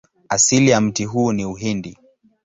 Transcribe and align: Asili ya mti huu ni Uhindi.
Asili 0.29 0.69
ya 0.69 0.81
mti 0.81 1.05
huu 1.05 1.31
ni 1.33 1.45
Uhindi. 1.45 1.97